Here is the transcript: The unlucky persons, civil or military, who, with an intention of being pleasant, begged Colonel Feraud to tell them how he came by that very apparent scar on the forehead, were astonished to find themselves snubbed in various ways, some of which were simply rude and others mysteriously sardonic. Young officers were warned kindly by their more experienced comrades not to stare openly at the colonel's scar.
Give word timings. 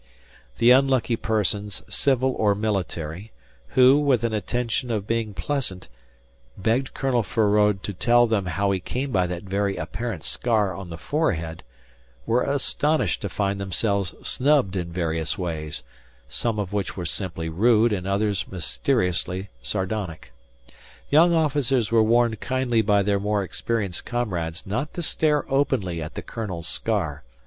The 0.57 0.71
unlucky 0.71 1.15
persons, 1.15 1.83
civil 1.87 2.31
or 2.33 2.55
military, 2.55 3.31
who, 3.77 3.99
with 3.99 4.23
an 4.23 4.33
intention 4.33 4.89
of 4.89 5.05
being 5.05 5.35
pleasant, 5.35 5.89
begged 6.57 6.95
Colonel 6.95 7.21
Feraud 7.21 7.83
to 7.83 7.93
tell 7.93 8.25
them 8.25 8.47
how 8.47 8.71
he 8.71 8.79
came 8.79 9.11
by 9.11 9.27
that 9.27 9.43
very 9.43 9.75
apparent 9.77 10.23
scar 10.23 10.73
on 10.75 10.89
the 10.89 10.97
forehead, 10.97 11.61
were 12.25 12.41
astonished 12.41 13.21
to 13.21 13.29
find 13.29 13.61
themselves 13.61 14.15
snubbed 14.27 14.75
in 14.75 14.91
various 14.91 15.37
ways, 15.37 15.83
some 16.27 16.57
of 16.57 16.73
which 16.73 16.97
were 16.97 17.05
simply 17.05 17.47
rude 17.47 17.93
and 17.93 18.07
others 18.07 18.51
mysteriously 18.51 19.49
sardonic. 19.61 20.33
Young 21.11 21.31
officers 21.31 21.91
were 21.91 22.01
warned 22.01 22.39
kindly 22.39 22.81
by 22.81 23.03
their 23.03 23.19
more 23.19 23.43
experienced 23.43 24.03
comrades 24.03 24.65
not 24.65 24.95
to 24.95 25.03
stare 25.03 25.45
openly 25.47 26.01
at 26.01 26.15
the 26.15 26.23
colonel's 26.23 26.67
scar. 26.67 27.23